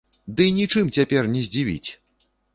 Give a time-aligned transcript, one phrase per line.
[0.37, 1.89] Ды нічым цяпер не здзівіць!